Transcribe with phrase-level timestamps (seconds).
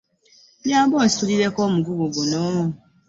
[0.65, 2.43] .Nyamba onsitulireko omugugu guno.